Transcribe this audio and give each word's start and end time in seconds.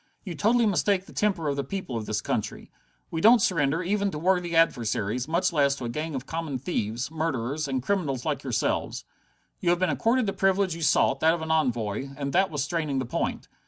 "You 0.23 0.33
totally 0.33 0.65
mistake 0.65 1.05
the 1.05 1.13
temper 1.13 1.47
of 1.47 1.55
the 1.55 1.63
people 1.63 1.95
of 1.95 2.07
this 2.07 2.21
country. 2.21 2.71
We 3.11 3.21
don't 3.21 3.39
surrender, 3.39 3.83
even 3.83 4.09
to 4.09 4.17
worthy 4.17 4.55
adversaries, 4.55 5.27
much 5.27 5.53
less 5.53 5.75
to 5.75 5.85
a 5.85 5.89
gang 5.89 6.15
of 6.15 6.25
common 6.25 6.57
thieves, 6.57 7.11
murderers, 7.11 7.67
and 7.67 7.83
criminals 7.83 8.25
like 8.25 8.41
yourselves. 8.41 9.05
You 9.59 9.69
have 9.69 9.77
been 9.77 9.91
accorded 9.91 10.25
the 10.25 10.33
privilege 10.33 10.73
you 10.73 10.81
sought, 10.81 11.19
that 11.19 11.35
of 11.35 11.43
an 11.43 11.51
envoy, 11.51 12.07
and 12.17 12.33
that 12.33 12.49
was 12.49 12.63
straining 12.63 12.97
the 12.97 13.05
point. 13.05 13.47